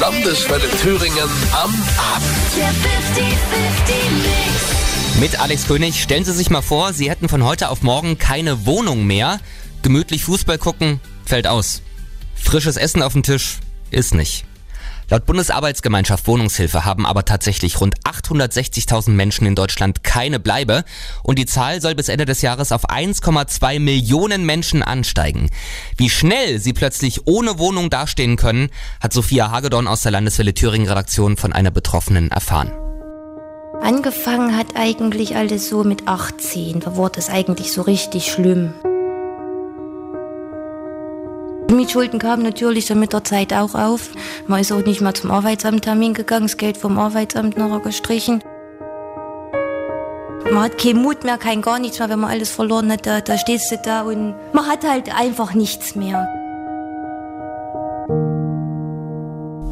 Landeswelle 0.00 0.68
Thüringen 0.82 1.28
am 1.52 1.74
Abend. 1.98 2.26
Der 2.56 2.68
50-50 2.68 2.72
Mit 5.20 5.38
Alex 5.38 5.66
König, 5.66 6.02
stellen 6.02 6.24
Sie 6.24 6.32
sich 6.32 6.48
mal 6.48 6.62
vor, 6.62 6.94
Sie 6.94 7.10
hätten 7.10 7.28
von 7.28 7.44
heute 7.44 7.68
auf 7.68 7.82
morgen 7.82 8.16
keine 8.16 8.64
Wohnung 8.64 9.06
mehr. 9.06 9.40
Gemütlich 9.82 10.24
Fußball 10.24 10.56
gucken, 10.56 11.00
fällt 11.26 11.46
aus. 11.46 11.82
Frisches 12.34 12.78
Essen 12.78 13.02
auf 13.02 13.12
dem 13.12 13.22
Tisch, 13.22 13.58
ist 13.90 14.14
nicht. 14.14 14.46
Laut 15.10 15.26
Bundesarbeitsgemeinschaft 15.26 16.28
Wohnungshilfe 16.28 16.84
haben 16.84 17.04
aber 17.04 17.24
tatsächlich 17.24 17.80
rund 17.80 17.96
860.000 18.04 19.10
Menschen 19.10 19.44
in 19.44 19.56
Deutschland 19.56 20.04
keine 20.04 20.38
Bleibe 20.38 20.84
und 21.24 21.36
die 21.36 21.46
Zahl 21.46 21.80
soll 21.80 21.96
bis 21.96 22.08
Ende 22.08 22.26
des 22.26 22.42
Jahres 22.42 22.70
auf 22.70 22.88
1,2 22.88 23.80
Millionen 23.80 24.46
Menschen 24.46 24.84
ansteigen. 24.84 25.50
Wie 25.96 26.10
schnell 26.10 26.60
sie 26.60 26.72
plötzlich 26.72 27.26
ohne 27.26 27.58
Wohnung 27.58 27.90
dastehen 27.90 28.36
können, 28.36 28.70
hat 29.00 29.12
Sophia 29.12 29.50
Hagedorn 29.50 29.88
aus 29.88 30.02
der 30.02 30.12
Landeswelle 30.12 30.54
Thüringen 30.54 30.88
Redaktion 30.88 31.36
von 31.36 31.52
einer 31.52 31.72
Betroffenen 31.72 32.30
erfahren. 32.30 32.70
Angefangen 33.82 34.56
hat 34.56 34.76
eigentlich 34.76 35.34
alles 35.34 35.68
so 35.68 35.82
mit 35.82 36.06
18. 36.06 36.80
Da 36.80 36.94
wurde 36.94 37.18
es 37.18 37.30
eigentlich 37.30 37.72
so 37.72 37.82
richtig 37.82 38.30
schlimm. 38.30 38.74
Die 41.70 41.76
Mietschulden 41.76 42.18
kamen 42.18 42.42
natürlich 42.42 42.86
dann 42.86 42.98
mit 42.98 43.12
der 43.12 43.22
Zeit 43.22 43.52
auch 43.52 43.76
auf. 43.76 44.10
Man 44.48 44.60
ist 44.60 44.72
auch 44.72 44.84
nicht 44.84 45.00
mehr 45.00 45.14
zum 45.14 45.30
Arbeitsamt 45.30 45.84
Termin 45.84 46.14
gegangen, 46.14 46.46
das 46.46 46.56
Geld 46.56 46.76
vom 46.76 46.98
Arbeitsamt 46.98 47.56
nachher 47.56 47.78
gestrichen. 47.78 48.42
Man 50.50 50.64
hat 50.64 50.78
keinen 50.78 51.00
Mut 51.00 51.22
mehr, 51.22 51.38
kein 51.38 51.62
gar 51.62 51.78
nichts 51.78 52.00
mehr, 52.00 52.08
wenn 52.08 52.18
man 52.18 52.30
alles 52.32 52.50
verloren 52.50 52.90
hat. 52.90 53.06
Da, 53.06 53.20
da 53.20 53.38
stehst 53.38 53.70
du 53.70 53.76
da 53.84 54.02
und 54.02 54.34
man 54.52 54.66
hat 54.66 54.82
halt 54.82 55.14
einfach 55.16 55.54
nichts 55.54 55.94
mehr. 55.94 56.28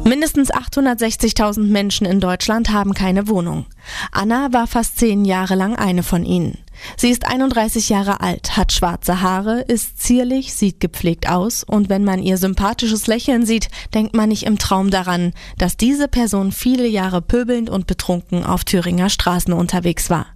Mindestens 0.05 0.53
860.000 0.53 1.65
Menschen 1.65 2.07
in 2.07 2.21
Deutschland 2.21 2.71
haben 2.71 2.93
keine 2.93 3.27
Wohnung. 3.27 3.65
Anna 4.13 4.53
war 4.53 4.67
fast 4.67 4.97
zehn 4.99 5.25
Jahre 5.25 5.55
lang 5.55 5.75
eine 5.75 6.03
von 6.03 6.23
ihnen. 6.23 6.59
Sie 6.97 7.09
ist 7.09 7.27
31 7.27 7.89
Jahre 7.89 8.21
alt, 8.21 8.57
hat 8.57 8.71
schwarze 8.71 9.21
Haare, 9.21 9.61
ist 9.61 10.01
zierlich, 10.01 10.53
sieht 10.53 10.79
gepflegt 10.79 11.29
aus 11.29 11.63
und 11.63 11.89
wenn 11.89 12.03
man 12.03 12.21
ihr 12.21 12.37
sympathisches 12.37 13.07
Lächeln 13.07 13.45
sieht, 13.45 13.69
denkt 13.93 14.15
man 14.15 14.29
nicht 14.29 14.43
im 14.43 14.57
Traum 14.57 14.89
daran, 14.89 15.33
dass 15.57 15.77
diese 15.77 16.07
Person 16.07 16.51
viele 16.51 16.87
Jahre 16.87 17.21
pöbelnd 17.21 17.69
und 17.69 17.87
betrunken 17.87 18.43
auf 18.45 18.63
Thüringer 18.63 19.09
Straßen 19.09 19.53
unterwegs 19.53 20.09
war. 20.09 20.27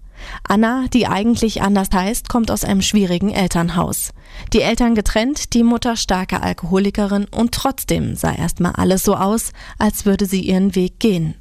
Anna, 0.47 0.85
die 0.93 1.07
eigentlich 1.07 1.61
anders 1.61 1.89
heißt, 1.93 2.29
kommt 2.29 2.51
aus 2.51 2.63
einem 2.63 2.81
schwierigen 2.81 3.31
Elternhaus. 3.31 4.13
Die 4.53 4.61
Eltern 4.61 4.95
getrennt, 4.95 5.53
die 5.53 5.63
Mutter 5.63 5.95
starke 5.95 6.41
Alkoholikerin 6.41 7.25
und 7.25 7.53
trotzdem 7.53 8.15
sah 8.15 8.33
erstmal 8.33 8.73
alles 8.73 9.03
so 9.03 9.15
aus, 9.15 9.51
als 9.77 10.05
würde 10.05 10.25
sie 10.25 10.41
ihren 10.41 10.75
Weg 10.75 10.99
gehen. 10.99 11.35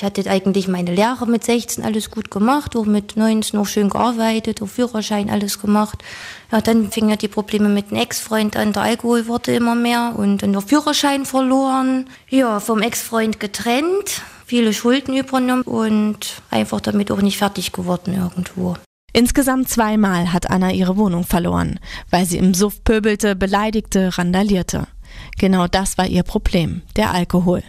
Ich 0.00 0.04
hatte 0.06 0.30
eigentlich 0.30 0.66
meine 0.66 0.94
Lehre 0.94 1.26
mit 1.26 1.44
16 1.44 1.84
alles 1.84 2.10
gut 2.10 2.30
gemacht, 2.30 2.74
auch 2.74 2.86
mit 2.86 3.18
19 3.18 3.60
noch 3.60 3.66
schön 3.66 3.90
gearbeitet, 3.90 4.62
auch 4.62 4.66
Führerschein 4.66 5.28
alles 5.28 5.60
gemacht. 5.60 6.02
Ja, 6.50 6.62
dann 6.62 6.90
fingen 6.90 7.10
ja 7.10 7.16
die 7.16 7.28
Probleme 7.28 7.68
mit 7.68 7.90
dem 7.90 7.98
Ex-Freund 7.98 8.56
an, 8.56 8.72
der 8.72 8.80
Alkohol 8.80 9.26
wurde 9.26 9.54
immer 9.54 9.74
mehr 9.74 10.14
und 10.16 10.38
dann 10.38 10.52
der 10.52 10.62
Führerschein 10.62 11.26
verloren. 11.26 12.08
Ja, 12.30 12.60
vom 12.60 12.80
Ex-Freund 12.80 13.40
getrennt, 13.40 14.22
viele 14.46 14.72
Schulden 14.72 15.14
übernommen 15.14 15.64
und 15.64 16.40
einfach 16.50 16.80
damit 16.80 17.12
auch 17.12 17.20
nicht 17.20 17.36
fertig 17.36 17.70
geworden 17.70 18.14
irgendwo. 18.14 18.76
Insgesamt 19.12 19.68
zweimal 19.68 20.32
hat 20.32 20.48
Anna 20.48 20.72
ihre 20.72 20.96
Wohnung 20.96 21.24
verloren, 21.24 21.78
weil 22.08 22.24
sie 22.24 22.38
im 22.38 22.54
Suff 22.54 22.82
pöbelte, 22.84 23.36
beleidigte, 23.36 24.16
randalierte. 24.16 24.86
Genau 25.38 25.66
das 25.66 25.98
war 25.98 26.06
ihr 26.06 26.22
Problem, 26.22 26.80
der 26.96 27.12
Alkohol. 27.12 27.62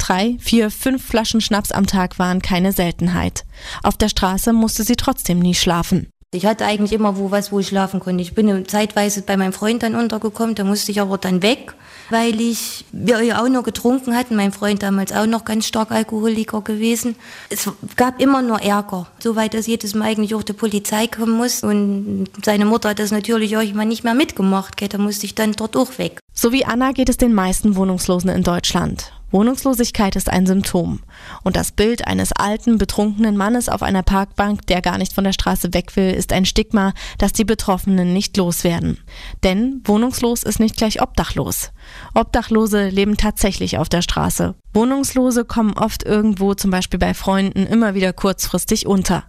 Drei, 0.00 0.38
vier, 0.40 0.70
fünf 0.70 1.06
Flaschen 1.06 1.42
Schnaps 1.42 1.72
am 1.72 1.86
Tag 1.86 2.18
waren 2.18 2.40
keine 2.40 2.72
Seltenheit. 2.72 3.44
Auf 3.82 3.98
der 3.98 4.08
Straße 4.08 4.54
musste 4.54 4.82
sie 4.82 4.96
trotzdem 4.96 5.38
nie 5.38 5.54
schlafen. 5.54 6.08
Ich 6.32 6.46
hatte 6.46 6.64
eigentlich 6.64 6.92
immer 6.92 7.18
wo 7.18 7.30
was, 7.30 7.52
wo 7.52 7.58
ich 7.58 7.68
schlafen 7.68 8.00
konnte. 8.00 8.22
Ich 8.22 8.34
bin 8.34 8.66
zeitweise 8.66 9.20
bei 9.22 9.36
meinem 9.36 9.52
Freund 9.52 9.82
dann 9.82 9.96
untergekommen, 9.96 10.54
da 10.54 10.64
musste 10.64 10.90
ich 10.90 11.02
aber 11.02 11.18
dann 11.18 11.42
weg, 11.42 11.74
weil 12.08 12.40
ich, 12.40 12.86
wir 12.92 13.22
ja 13.22 13.42
auch 13.42 13.48
noch 13.48 13.62
getrunken 13.62 14.16
hatten, 14.16 14.36
mein 14.36 14.52
Freund 14.52 14.82
damals 14.82 15.12
auch 15.12 15.26
noch 15.26 15.44
ganz 15.44 15.66
stark 15.66 15.90
Alkoholiker 15.90 16.62
gewesen. 16.62 17.14
Es 17.50 17.68
gab 17.96 18.22
immer 18.22 18.40
nur 18.40 18.62
Ärger, 18.62 19.06
soweit 19.18 19.52
dass 19.52 19.66
jedes 19.66 19.94
Mal 19.94 20.06
eigentlich 20.06 20.34
auch 20.34 20.44
die 20.44 20.54
Polizei 20.54 21.08
kommen 21.08 21.36
muss 21.36 21.62
und 21.62 22.28
seine 22.42 22.64
Mutter 22.64 22.90
hat 22.90 23.00
das 23.00 23.10
natürlich 23.10 23.56
auch 23.58 23.62
immer 23.62 23.84
nicht 23.84 24.04
mehr 24.04 24.14
mitgemacht, 24.14 24.80
da 24.80 24.98
musste 24.98 25.26
ich 25.26 25.34
dann 25.34 25.52
dort 25.52 25.76
auch 25.76 25.98
weg. 25.98 26.20
So 26.32 26.52
wie 26.52 26.64
Anna 26.64 26.92
geht 26.92 27.10
es 27.10 27.18
den 27.18 27.34
meisten 27.34 27.76
Wohnungslosen 27.76 28.30
in 28.30 28.44
Deutschland. 28.44 29.12
Wohnungslosigkeit 29.30 30.16
ist 30.16 30.28
ein 30.28 30.46
Symptom. 30.46 31.00
Und 31.42 31.56
das 31.56 31.72
Bild 31.72 32.06
eines 32.06 32.32
alten, 32.32 32.78
betrunkenen 32.78 33.36
Mannes 33.36 33.68
auf 33.68 33.82
einer 33.82 34.02
Parkbank, 34.02 34.66
der 34.66 34.82
gar 34.82 34.98
nicht 34.98 35.12
von 35.12 35.24
der 35.24 35.32
Straße 35.32 35.72
weg 35.72 35.94
will, 35.96 36.12
ist 36.12 36.32
ein 36.32 36.44
Stigma, 36.44 36.92
das 37.18 37.32
die 37.32 37.44
Betroffenen 37.44 38.12
nicht 38.12 38.36
loswerden. 38.36 38.98
Denn 39.44 39.80
wohnungslos 39.84 40.42
ist 40.42 40.60
nicht 40.60 40.76
gleich 40.76 41.00
obdachlos. 41.00 41.70
Obdachlose 42.14 42.88
leben 42.88 43.16
tatsächlich 43.16 43.78
auf 43.78 43.88
der 43.88 44.02
Straße. 44.02 44.54
Wohnungslose 44.72 45.44
kommen 45.44 45.74
oft 45.74 46.02
irgendwo, 46.02 46.54
zum 46.54 46.70
Beispiel 46.70 46.98
bei 46.98 47.14
Freunden, 47.14 47.66
immer 47.66 47.94
wieder 47.94 48.12
kurzfristig 48.12 48.86
unter. 48.86 49.24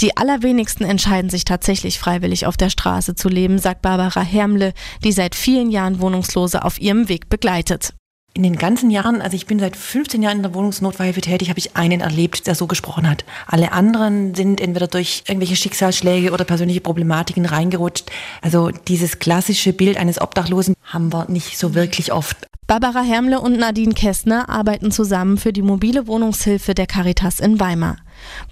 Die 0.00 0.16
allerwenigsten 0.16 0.84
entscheiden 0.84 1.30
sich 1.30 1.44
tatsächlich 1.44 1.98
freiwillig 1.98 2.46
auf 2.46 2.56
der 2.56 2.70
Straße 2.70 3.14
zu 3.14 3.28
leben, 3.28 3.58
sagt 3.58 3.82
Barbara 3.82 4.22
Hermle, 4.22 4.72
die 5.04 5.12
seit 5.12 5.34
vielen 5.34 5.70
Jahren 5.70 6.00
Wohnungslose 6.00 6.64
auf 6.64 6.80
ihrem 6.80 7.08
Weg 7.08 7.28
begleitet. 7.28 7.92
In 8.32 8.44
den 8.44 8.56
ganzen 8.56 8.90
Jahren, 8.90 9.20
also 9.20 9.34
ich 9.34 9.46
bin 9.46 9.58
seit 9.58 9.76
15 9.76 10.22
Jahren 10.22 10.36
in 10.36 10.42
der 10.44 10.54
Wohnungsnotweihilfe 10.54 11.20
tätig, 11.20 11.50
habe 11.50 11.58
ich 11.58 11.76
einen 11.76 12.00
erlebt, 12.00 12.46
der 12.46 12.54
so 12.54 12.68
gesprochen 12.68 13.10
hat. 13.10 13.24
Alle 13.48 13.72
anderen 13.72 14.36
sind 14.36 14.60
entweder 14.60 14.86
durch 14.86 15.24
irgendwelche 15.26 15.56
Schicksalsschläge 15.56 16.30
oder 16.30 16.44
persönliche 16.44 16.80
Problematiken 16.80 17.44
reingerutscht. 17.44 18.10
Also 18.40 18.70
dieses 18.86 19.18
klassische 19.18 19.72
Bild 19.72 19.96
eines 19.96 20.20
Obdachlosen 20.20 20.74
haben 20.84 21.12
wir 21.12 21.28
nicht 21.28 21.58
so 21.58 21.74
wirklich 21.74 22.12
oft. 22.12 22.36
Barbara 22.68 23.02
Hermle 23.02 23.40
und 23.40 23.58
Nadine 23.58 23.94
Kästner 23.94 24.48
arbeiten 24.48 24.92
zusammen 24.92 25.36
für 25.36 25.52
die 25.52 25.60
mobile 25.60 26.06
Wohnungshilfe 26.06 26.72
der 26.72 26.86
Caritas 26.86 27.40
in 27.40 27.58
Weimar. 27.58 27.96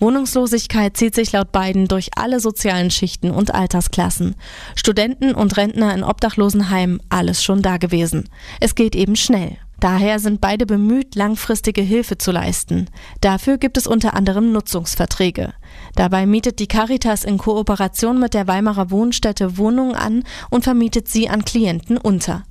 Wohnungslosigkeit 0.01 0.97
zieht 0.97 1.15
sich 1.15 1.31
laut 1.31 1.53
beiden 1.53 1.87
durch 1.87 2.11
alle 2.17 2.41
sozialen 2.41 2.91
Schichten 2.91 3.31
und 3.31 3.55
Altersklassen. 3.55 4.35
Studenten 4.75 5.37
und 5.37 5.57
Rentner 5.57 5.95
in 5.95 6.03
Obdachlosenheimen, 6.03 7.01
alles 7.11 7.45
schon 7.45 7.63
da 7.63 7.77
gewesen. 7.77 8.29
Es 8.59 8.75
geht 8.75 8.97
eben 8.97 9.15
schnell. 9.15 9.57
Daher 9.81 10.19
sind 10.19 10.41
beide 10.41 10.67
bemüht, 10.67 11.15
langfristige 11.15 11.83
Hilfe 11.83 12.19
zu 12.19 12.33
leisten. 12.33 12.87
Dafür 13.21 13.59
gibt 13.59 13.77
es 13.77 13.87
unter 13.87 14.15
anderem 14.15 14.51
Nutzungsverträge. 14.51 15.55
Dabei 15.95 16.27
mietet 16.27 16.59
die 16.59 16.67
Caritas 16.67 17.23
in 17.23 17.39
Kooperation 17.39 18.19
mit 18.19 18.35
der 18.35 18.49
Weimarer 18.49 18.91
Wohnstätte 18.91 19.57
Wohnungen 19.57 19.95
an 19.95 20.25
und 20.51 20.65
vermietet 20.65 21.09
sie 21.09 21.29
an 21.29 21.45
Klienten 21.45 21.97
unter. 21.97 22.43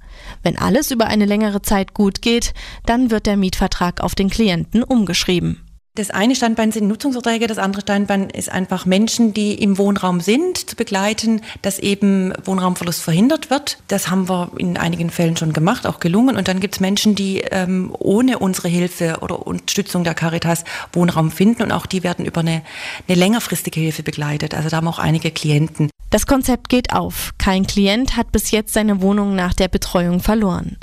Wenn 0.41 0.57
alles 0.57 0.89
über 0.91 1.07
eine 1.07 1.25
längere 1.25 1.61
Zeit 1.61 1.93
gut 1.93 2.21
geht, 2.21 2.53
dann 2.85 3.11
wird 3.11 3.25
der 3.25 3.37
Mietvertrag 3.37 4.01
auf 4.01 4.15
den 4.15 4.29
Klienten 4.29 4.83
umgeschrieben. 4.83 5.66
Das 5.97 6.11
eine 6.11 6.35
Standbein 6.35 6.71
sind 6.71 6.87
Nutzungsverträge, 6.87 7.47
das 7.47 7.57
andere 7.57 7.81
Standbein 7.81 8.29
ist 8.29 8.51
einfach 8.51 8.85
Menschen, 8.85 9.33
die 9.33 9.55
im 9.55 9.79
Wohnraum 9.79 10.21
sind, 10.21 10.69
zu 10.69 10.75
begleiten, 10.75 11.41
dass 11.63 11.79
eben 11.79 12.33
Wohnraumverlust 12.45 13.01
verhindert 13.01 13.49
wird. 13.49 13.79
Das 13.87 14.11
haben 14.11 14.29
wir 14.29 14.51
in 14.57 14.77
einigen 14.77 15.09
Fällen 15.09 15.35
schon 15.37 15.53
gemacht, 15.53 15.87
auch 15.87 15.99
gelungen. 15.99 16.37
Und 16.37 16.47
dann 16.49 16.59
gibt 16.59 16.75
es 16.75 16.81
Menschen, 16.81 17.15
die 17.15 17.39
ähm, 17.39 17.95
ohne 17.97 18.37
unsere 18.37 18.67
Hilfe 18.67 19.17
oder 19.21 19.47
Unterstützung 19.47 20.03
der 20.03 20.13
Caritas 20.13 20.65
Wohnraum 20.93 21.31
finden 21.31 21.63
und 21.63 21.71
auch 21.71 21.87
die 21.87 22.03
werden 22.03 22.25
über 22.25 22.41
eine, 22.41 22.61
eine 23.07 23.17
längerfristige 23.17 23.79
Hilfe 23.79 24.03
begleitet. 24.03 24.53
Also 24.53 24.69
da 24.69 24.77
haben 24.77 24.87
auch 24.87 24.99
einige 24.99 25.31
Klienten. 25.31 25.89
Das 26.09 26.25
Konzept 26.25 26.69
geht 26.69 26.93
auf. 26.93 27.33
Kein 27.37 27.67
Klient 27.67 28.15
hat 28.15 28.31
bis 28.31 28.51
jetzt 28.51 28.73
seine 28.73 29.01
Wohnung 29.01 29.35
nach 29.35 29.53
der 29.53 29.67
Betreuung 29.67 30.21
verloren. 30.21 30.77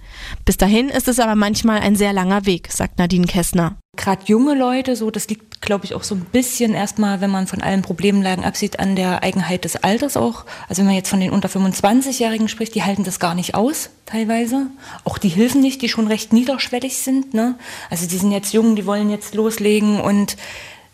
Bis 0.45 0.59
dahin 0.59 0.91
ist 0.91 1.09
es 1.09 1.19
aber 1.19 1.35
manchmal 1.35 1.81
ein 1.81 1.97
sehr 1.97 2.13
langer 2.13 2.45
Weg, 2.45 2.71
sagt 2.71 2.99
Nadine 2.99 3.27
Kessner. 3.27 3.77
Gerade 3.97 4.25
junge 4.27 4.55
Leute, 4.55 4.97
so 4.97 5.11
das 5.11 5.29
liegt, 5.29 5.63
glaube 5.63 5.87
ich, 5.87 5.95
auch 5.95 6.03
so 6.03 6.15
ein 6.15 6.27
bisschen 6.31 6.75
erstmal, 6.75 7.23
wenn 7.23 7.31
man 7.31 7.47
von 7.47 7.63
allen 7.63 7.81
Problemlagen 7.81 8.45
absieht, 8.45 8.81
an 8.81 8.97
der 8.97 9.23
Eigenheit 9.23 9.65
des 9.65 9.77
Alters 9.77 10.19
auch. 10.19 10.45
Also 10.69 10.81
wenn 10.81 10.87
man 10.87 10.97
jetzt 10.97 11.09
von 11.09 11.21
den 11.21 11.31
unter 11.31 11.49
25-Jährigen 11.49 12.49
spricht, 12.49 12.75
die 12.75 12.83
halten 12.83 13.05
das 13.05 13.19
gar 13.19 13.35
nicht 13.35 13.55
aus, 13.55 13.91
teilweise. 14.05 14.67
Auch 15.05 15.17
die 15.17 15.29
Hilfen 15.29 15.63
nicht, 15.63 15.81
die 15.81 15.89
schon 15.89 16.09
recht 16.09 16.35
niederschwellig 16.35 16.99
sind. 16.99 17.33
Ne? 17.33 17.55
Also 17.89 18.07
die 18.07 18.19
sind 18.19 18.33
jetzt 18.33 18.53
jung, 18.53 18.77
die 18.77 18.85
wollen 18.85 19.09
jetzt 19.09 19.35
loslegen 19.35 20.01
und 20.01 20.37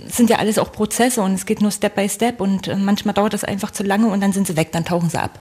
sind 0.08 0.30
ja 0.30 0.38
alles 0.38 0.58
auch 0.58 0.72
Prozesse 0.72 1.22
und 1.22 1.34
es 1.34 1.46
geht 1.46 1.60
nur 1.60 1.70
Step 1.70 1.94
by 1.94 2.08
Step 2.08 2.40
und 2.40 2.68
äh, 2.68 2.76
manchmal 2.76 3.14
dauert 3.14 3.32
das 3.32 3.44
einfach 3.44 3.70
zu 3.70 3.82
lange 3.82 4.08
und 4.08 4.20
dann 4.20 4.32
sind 4.32 4.46
sie 4.46 4.56
weg, 4.56 4.72
dann 4.72 4.84
tauchen 4.84 5.10
sie 5.10 5.20
ab. 5.20 5.38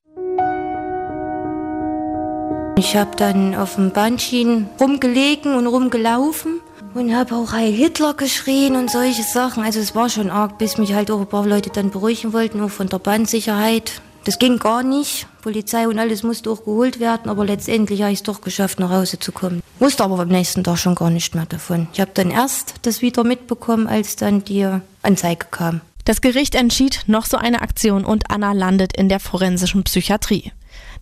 Ich 2.77 2.95
habe 2.95 3.11
dann 3.17 3.55
auf 3.55 3.75
dem 3.75 3.91
Bahnschienen 3.91 4.69
rumgelegen 4.79 5.55
und 5.55 5.67
rumgelaufen 5.67 6.61
und 6.93 7.13
habe 7.13 7.35
auch 7.35 7.51
Heil 7.51 7.73
Hitler 7.73 8.13
geschrien 8.13 8.75
und 8.77 8.89
solche 8.89 9.23
Sachen. 9.23 9.63
Also 9.63 9.79
es 9.79 9.95
war 9.95 10.09
schon 10.09 10.29
arg, 10.29 10.57
bis 10.57 10.77
mich 10.77 10.93
halt 10.93 11.11
auch 11.11 11.19
ein 11.19 11.27
paar 11.27 11.45
Leute 11.45 11.69
dann 11.69 11.89
beruhigen 11.89 12.31
wollten, 12.31 12.61
auch 12.61 12.69
von 12.69 12.87
der 12.87 12.99
Bahnsicherheit. 12.99 14.01
Das 14.23 14.39
ging 14.39 14.59
gar 14.59 14.83
nicht. 14.83 15.27
Polizei 15.41 15.87
und 15.87 15.99
alles 15.99 16.23
musste 16.23 16.51
auch 16.51 16.65
geholt 16.65 16.99
werden, 16.99 17.29
aber 17.29 17.45
letztendlich 17.45 18.01
habe 18.01 18.11
ich 18.11 18.19
es 18.19 18.23
doch 18.23 18.41
geschafft, 18.41 18.79
nach 18.79 18.89
Hause 18.89 19.19
zu 19.19 19.31
kommen. 19.31 19.61
Wusste 19.79 20.03
aber 20.03 20.19
am 20.19 20.27
nächsten 20.27 20.63
Tag 20.63 20.77
schon 20.77 20.95
gar 20.95 21.09
nicht 21.09 21.33
mehr 21.35 21.45
davon. 21.45 21.87
Ich 21.93 22.01
habe 22.01 22.11
dann 22.13 22.29
erst 22.29 22.75
das 22.81 23.01
wieder 23.01 23.23
mitbekommen, 23.23 23.87
als 23.87 24.17
dann 24.17 24.43
die 24.43 24.67
Anzeige 25.01 25.47
kam. 25.49 25.81
Das 26.05 26.21
Gericht 26.21 26.55
entschied 26.55 27.03
noch 27.07 27.25
so 27.25 27.37
eine 27.37 27.61
Aktion 27.61 28.03
und 28.03 28.29
Anna 28.29 28.53
landet 28.53 28.95
in 28.97 29.09
der 29.09 29.19
forensischen 29.19 29.83
Psychiatrie. 29.83 30.51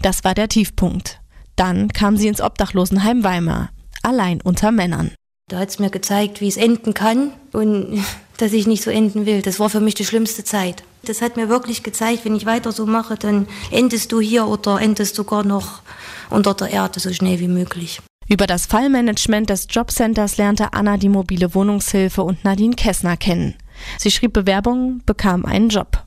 Das 0.02 0.24
war 0.24 0.36
der 0.36 0.50
Tiefpunkt. 0.50 1.20
Dann 1.56 1.90
kam 1.90 2.18
sie 2.18 2.28
ins 2.28 2.42
Obdachlosenheim 2.42 3.24
Weimar, 3.24 3.70
allein 4.04 4.42
unter 4.42 4.72
Männern. 4.72 5.12
Da 5.50 5.60
hat 5.60 5.70
es 5.70 5.80
mir 5.80 5.90
gezeigt, 5.90 6.42
wie 6.42 6.50
es 6.50 6.58
enden 6.58 6.94
kann 6.94 7.32
und 7.54 8.04
dass 8.38 8.52
ich 8.52 8.68
nicht 8.68 8.84
so 8.84 8.92
enden 8.92 9.26
will. 9.26 9.42
Das 9.42 9.62
war 9.62 9.70
für 9.70 9.80
mich 9.80 9.96
die 9.96 10.06
schlimmste 10.06 10.44
Zeit. 10.44 10.84
Das 11.06 11.22
hat 11.22 11.38
mir 11.38 11.48
wirklich 11.48 11.84
gezeigt, 11.84 12.26
wenn 12.26 12.36
ich 12.36 12.46
weiter 12.46 12.74
so 12.74 12.86
mache, 12.86 13.16
dann 13.16 13.48
endest 13.72 14.12
du 14.12 14.20
hier 14.20 14.46
oder 14.46 14.82
endest 14.82 15.16
sogar 15.16 15.46
noch 15.46 15.82
unter 16.30 16.54
der 16.54 16.72
Erde 16.72 17.00
so 17.00 17.14
schnell 17.14 17.40
wie 17.40 17.48
möglich. 17.48 18.02
Über 18.28 18.46
das 18.46 18.66
Fallmanagement 18.66 19.50
des 19.50 19.68
Jobcenters 19.70 20.36
lernte 20.36 20.74
Anna 20.74 20.98
die 20.98 21.08
mobile 21.08 21.56
Wohnungshilfe 21.56 22.24
und 22.24 22.44
Nadine 22.44 22.76
Kessner 22.76 23.16
kennen. 23.16 23.56
Sie 23.98 24.12
schrieb 24.12 24.34
Bewerbungen, 24.34 25.02
bekam 25.06 25.46
einen 25.46 25.70
Job. 25.70 26.04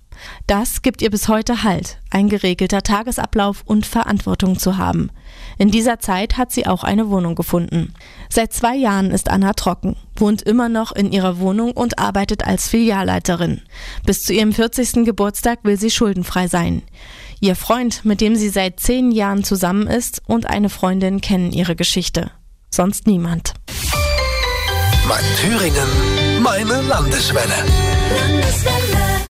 Das 0.47 0.83
gibt 0.83 1.01
ihr 1.01 1.11
bis 1.11 1.29
heute 1.29 1.63
Halt, 1.63 1.99
ein 2.11 2.29
geregelter 2.29 2.83
Tagesablauf 2.83 3.63
und 3.65 3.87
Verantwortung 3.87 4.59
zu 4.59 4.77
haben. 4.77 5.11
In 5.61 5.71
dieser 5.71 5.99
Zeit 5.99 6.39
hat 6.39 6.51
sie 6.51 6.67
auch 6.67 6.85
eine 6.85 7.11
Wohnung 7.11 7.35
gefunden. 7.35 7.93
Seit 8.31 8.55
zwei 8.55 8.75
Jahren 8.75 9.11
ist 9.11 9.29
Anna 9.29 9.53
trocken, 9.53 9.95
wohnt 10.17 10.41
immer 10.41 10.71
noch 10.71 10.91
in 10.91 11.13
ihrer 11.13 11.39
Wohnung 11.39 11.73
und 11.73 11.99
arbeitet 11.99 12.47
als 12.47 12.67
Filialleiterin. 12.71 13.61
Bis 14.07 14.23
zu 14.23 14.33
ihrem 14.33 14.55
40. 14.55 15.05
Geburtstag 15.05 15.59
will 15.63 15.79
sie 15.79 15.91
schuldenfrei 15.91 16.49
sein. 16.49 16.81
Ihr 17.41 17.57
Freund, 17.57 18.07
mit 18.07 18.23
dem 18.23 18.37
sie 18.37 18.49
seit 18.49 18.81
zehn 18.81 19.11
Jahren 19.11 19.45
zusammen 19.45 19.87
ist, 19.87 20.23
und 20.27 20.47
eine 20.47 20.71
Freundin 20.71 21.21
kennen 21.21 21.53
ihre 21.53 21.77
Geschichte. 21.77 22.31
Sonst 22.71 23.07
niemand. 23.07 23.53
Mein 25.07 25.25
Thüringen, 25.43 26.43
meine 26.43 26.81
Landeswelle. 26.81 28.00